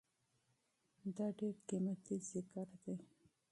[1.15, 2.95] دا ډير قيمتي ذکر دی